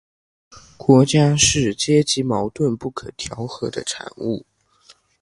[0.77, 4.43] 国家是阶级矛盾不可调和的产物